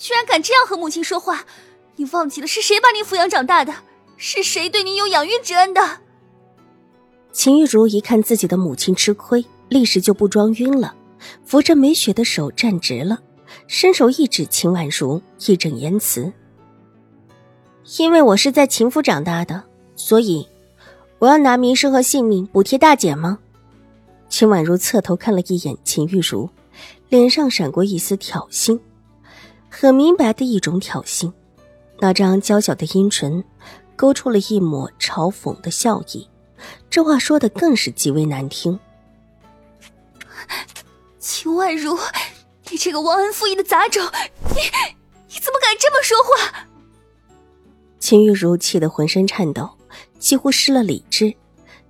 [0.00, 1.44] 居然敢这样和母亲说话！
[1.96, 3.74] 你忘记了是谁把你抚养长大的？
[4.16, 5.98] 是谁对你有养育之恩的？
[7.32, 10.94] 秦玉茹一看自己的母亲吃亏，立时就不装晕了，
[11.44, 13.20] 扶着梅雪的手站直了，
[13.66, 16.32] 伸手一指秦婉如，义正言辞
[17.98, 19.62] ：“因为我是在秦府长大的，
[19.96, 20.48] 所以
[21.18, 23.38] 我要拿名声和性命补贴大姐吗？”
[24.30, 26.48] 秦婉如侧头看了一眼秦玉茹，
[27.10, 28.80] 脸上闪过一丝挑衅。
[29.80, 31.32] 很明白的一种挑衅，
[32.00, 33.42] 那张娇小的阴唇
[33.96, 36.28] 勾出了一抹嘲讽的笑意，
[36.90, 38.78] 这话说的更是极为难听。
[41.18, 41.98] 秦婉如，
[42.70, 44.04] 你这个忘恩负义的杂种，
[44.50, 44.60] 你
[45.28, 46.66] 你怎么敢这么说话？
[47.98, 49.66] 秦玉茹气得浑身颤抖，
[50.18, 51.32] 几乎失了理智。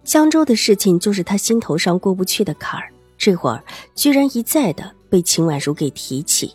[0.04, 3.64] 江州的事情就是他心头上过不去的坎儿，这会儿
[3.97, 6.54] 居然一再的被秦婉如给提起。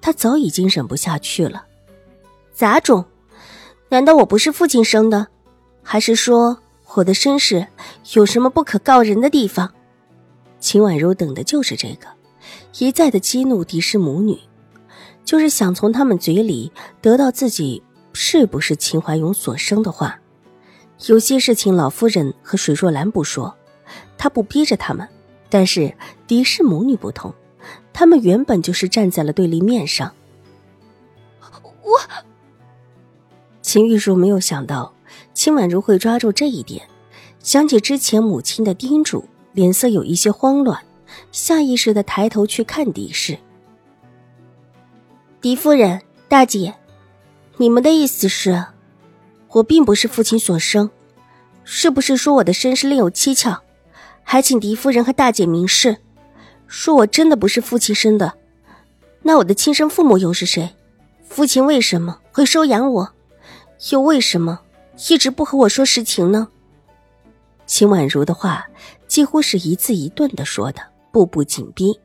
[0.00, 1.64] 他早已经忍不下去了，
[2.52, 3.04] 杂种！
[3.88, 5.26] 难道我不是父亲生的？
[5.82, 6.58] 还是说
[6.94, 7.66] 我的身世
[8.14, 9.72] 有什么不可告人的地方？
[10.60, 12.06] 秦婉如等的就是这个，
[12.78, 14.38] 一再的激怒狄氏母女，
[15.24, 20.18] 就是想从他们嘴里得到自己是不是秦怀勇所生的话。
[21.06, 23.52] 有些事情老夫人和水若兰不说，
[24.16, 25.08] 她不逼着他们，
[25.50, 25.92] 但是
[26.28, 27.34] 狄氏母女不同。
[27.92, 30.12] 他们原本就是站在了对立面上。
[31.84, 31.98] 我，
[33.60, 34.94] 秦玉茹没有想到
[35.34, 36.88] 秦婉如会抓住这一点，
[37.40, 40.80] 想起之前母亲的叮嘱，脸色有一些慌乱，
[41.32, 43.36] 下意识的抬头去看狄氏。
[45.40, 46.74] 狄夫人，大姐，
[47.56, 48.64] 你们的意思是，
[49.48, 50.88] 我并不是父亲所生，
[51.64, 53.60] 是不是说我的身世另有蹊跷？
[54.22, 55.98] 还请狄夫人和大姐明示。
[56.72, 58.32] 说我真的不是父亲生的，
[59.20, 60.74] 那我的亲生父母又是谁？
[61.22, 63.12] 父亲为什么会收养我？
[63.90, 64.58] 又为什么
[65.10, 66.48] 一直不和我说实情呢？
[67.66, 68.66] 秦婉如的话
[69.06, 70.80] 几乎是一字一顿的说的，
[71.12, 72.00] 步步紧逼。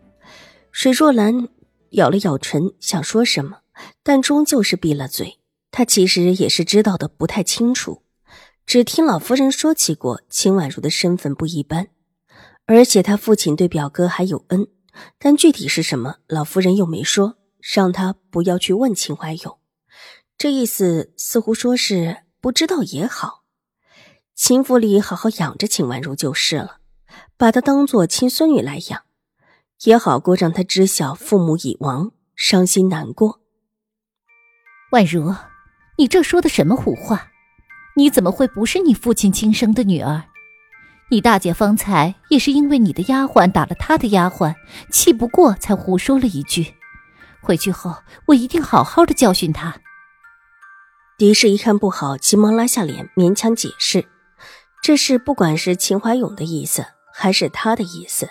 [0.72, 1.48] 水若兰
[1.92, 3.60] 咬了咬唇，想说什么，
[4.04, 5.40] 但终究是闭了嘴。
[5.72, 8.02] 她其实也是知道的不太清楚，
[8.66, 11.88] 只听老夫人说起过秦婉如的身份不一般。
[12.68, 14.68] 而且他父亲对表哥还有恩，
[15.18, 17.38] 但具体是什么，老夫人又没说，
[17.74, 19.58] 让他不要去问秦怀勇。
[20.38, 23.44] 这意思似乎说是不知道也好，
[24.36, 26.80] 秦府里好好养着秦婉如就是了，
[27.38, 29.04] 把她当做亲孙女来养，
[29.86, 33.40] 也好过让她知晓父母已亡，伤心难过。
[34.92, 35.34] 婉如，
[35.98, 37.32] 你这说的什么胡话？
[37.96, 40.26] 你怎么会不是你父亲亲生的女儿？
[41.10, 44.56] 你大姐方才也是因为你的丫鬟打了她的丫鬟，
[44.92, 46.74] 气不过才胡说了一句。
[47.42, 47.96] 回去后
[48.26, 49.80] 我一定好好的教训她。
[51.18, 54.06] 狄氏一看不好，急忙拉下脸，勉强解释
[54.84, 58.30] ：“这事不管是秦怀勇的意思，还是他的意思，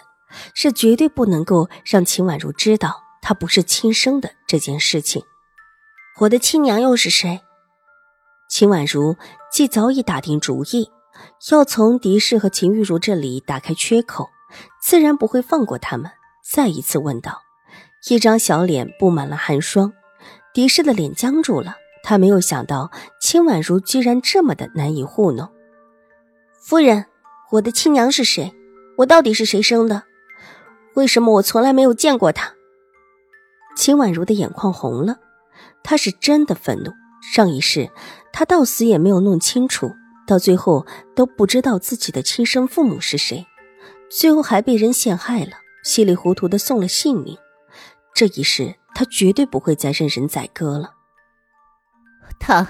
[0.53, 5.23] 是绝对不能够让秦婉如知道她不是亲生的这件事情。
[6.21, 7.41] 我的亲娘又是谁？”
[8.51, 9.17] 秦婉如
[9.51, 10.91] 既早已打定主意。
[11.51, 14.31] 要从狄氏和秦玉茹这里打开缺口，
[14.83, 16.11] 自然不会放过他们。
[16.49, 17.43] 再一次问道，
[18.09, 19.93] 一张小脸布满了寒霜。
[20.55, 22.91] 狄氏的脸僵住了，他没有想到
[23.21, 25.49] 秦婉如居然这么的难以糊弄。
[26.63, 27.07] 夫人，
[27.51, 28.55] 我的亲娘是谁？
[28.99, 30.05] 我到底是谁生的？
[30.95, 32.55] 为什么我从来没有见过她？
[33.77, 35.19] 秦婉如的眼眶红了，
[35.83, 36.93] 她是真的愤怒。
[37.35, 37.91] 上一世，
[38.33, 39.93] 她到死也没有弄清楚。
[40.27, 40.85] 到最后
[41.15, 43.47] 都不知道自己的亲生父母是谁，
[44.11, 45.53] 最后还被人陷害了，
[45.85, 47.39] 稀里糊涂的送了性命。
[48.13, 50.93] 这一世他绝对不会再任人宰割了。
[52.41, 52.69] 他，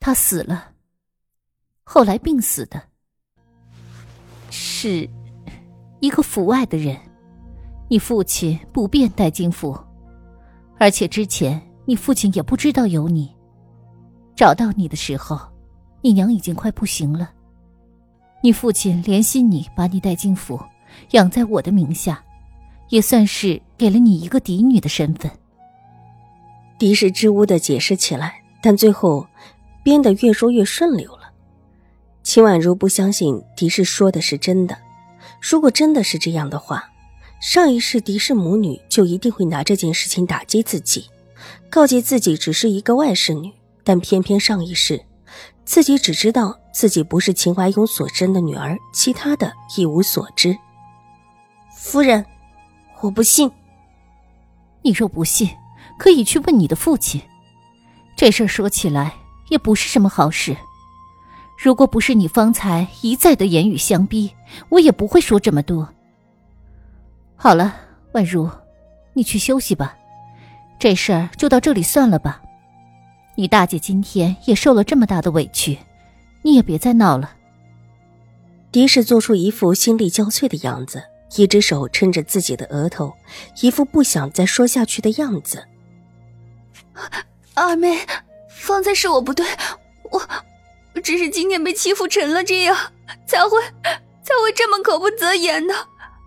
[0.00, 0.72] 他死了，
[1.84, 2.82] 后来病死的，
[4.50, 5.08] 是
[6.00, 6.98] 一个府外的人。
[7.90, 9.78] 你父亲不便带进府，
[10.78, 13.30] 而且之前你父亲也不知道有你。
[14.34, 15.53] 找到你的时候。
[16.04, 17.30] 你娘已经快不行了，
[18.42, 20.60] 你父亲怜惜你，把你带进府，
[21.12, 22.22] 养在我的名下，
[22.90, 25.32] 也算是给了你一个嫡女的身份。
[26.78, 29.26] 狄氏支吾的解释起来，但最后
[29.82, 31.32] 编得越说越顺溜了。
[32.22, 34.76] 秦婉如不相信狄氏说的是真的，
[35.40, 36.84] 如果真的是这样的话，
[37.40, 41.08] 上一世狄氏母女就一定会拿这件事情打击自己，
[41.70, 43.50] 告诫自己只是一个外室女。
[43.82, 45.02] 但偏偏上一世，
[45.64, 50.56] 自己只知道自己不是秦怀勇所生的女儿，其他的一无所知。
[51.74, 52.24] 夫人，
[53.00, 53.50] 我不信。
[54.82, 55.48] 你若不信，
[55.98, 57.20] 可以去问你的父亲。
[58.16, 59.14] 这事儿说起来
[59.48, 60.56] 也不是什么好事。
[61.56, 64.30] 如果不是你方才一再的言语相逼，
[64.68, 65.88] 我也不会说这么多。
[67.36, 67.74] 好了，
[68.12, 68.50] 婉如，
[69.14, 69.96] 你去休息吧。
[70.78, 72.42] 这事儿就到这里算了吧。
[73.36, 75.78] 你大姐今天也受了这么大的委屈，
[76.42, 77.34] 你也别再闹了。
[78.70, 81.02] 狄氏做出一副心力交瘁的样子，
[81.36, 83.12] 一只手撑着自己的额头，
[83.60, 85.64] 一副不想再说下去的样子。
[87.54, 87.98] 二妹，
[88.48, 89.46] 方才是我不对，
[90.10, 90.22] 我。
[91.02, 92.76] 只是今天被欺负成了这样，
[93.26, 93.60] 才会
[94.22, 95.74] 才会这么口不择言的，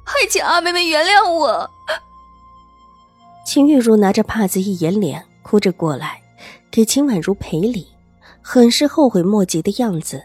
[0.04, 1.70] 还请二妹妹原谅我。
[3.46, 6.22] 秦玉茹拿着帕子一掩脸，哭着过来，
[6.70, 7.88] 给秦婉如赔礼，
[8.42, 10.24] 很是后悔莫及的样子。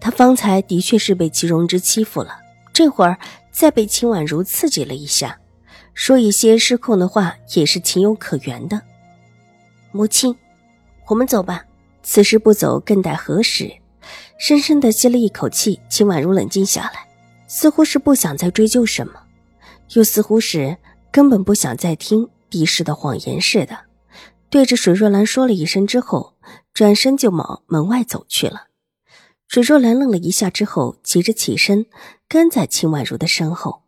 [0.00, 2.38] 她方才的确是被齐荣之欺负了，
[2.72, 3.18] 这会儿
[3.50, 5.38] 再被秦婉如刺激了一下，
[5.94, 8.82] 说一些失控的话也是情有可原的。
[9.92, 10.36] 母亲，
[11.06, 11.64] 我们走吧。
[12.02, 13.68] 此时不走，更待何时？
[14.38, 17.08] 深深的吸了一口气，秦婉如冷静下来，
[17.48, 19.14] 似乎是不想再追究什么，
[19.94, 20.76] 又似乎是
[21.10, 23.76] 根本不想再听狄氏的谎言似的，
[24.56, 26.38] 对着水若兰说了一声之后，
[26.72, 28.68] 转身就往门外走去了。
[29.48, 31.84] 水若兰愣了一下之后，急着起身，
[32.26, 33.82] 跟在秦婉如的身后。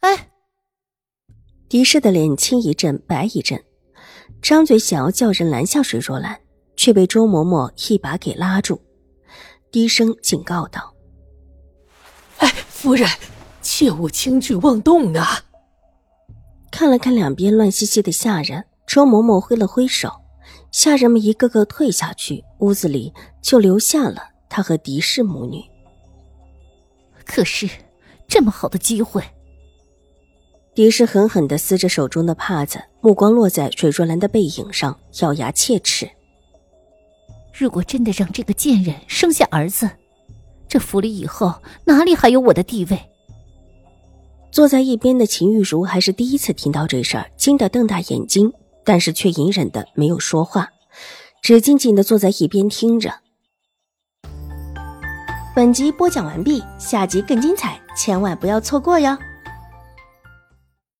[0.00, 0.30] 哎，
[1.68, 3.62] 狄氏的脸青一阵白一阵，
[4.40, 6.40] 张嘴想要叫人拦下水若兰。
[6.74, 8.80] 却被周嬷嬷一把给拉住，
[9.70, 10.94] 低声警告道
[12.40, 13.06] ：“哎，夫人，
[13.60, 15.44] 切勿轻举妄动啊！”
[16.72, 20.10] 看了看两边乱兮兮的下人，周嬷嬷挥了挥手，
[20.70, 25.62] 下人们一个个退下去，屋子里就留下了她和狄氏母女。
[27.24, 27.68] 可是，
[28.28, 29.22] 这么好的机会，
[30.74, 36.08] 狄氏狠狠的撕着手中的帕子，目光落在水若兰的背影上，咬牙切齿。
[37.52, 39.88] 如果真的让这个贱人生下儿子，
[40.68, 41.54] 这府里以后
[41.84, 43.00] 哪里还有我的地位？
[44.50, 48.52] 坐在一边的秦玉茹还是第一次听到这事儿，惊得瞪大眼睛，
[48.84, 50.70] 但是却隐忍的没有说话，
[51.42, 53.14] 只静静的坐在一边听着。
[55.54, 59.16] 本集播讲完毕，下集更精彩，千万不要错过哟！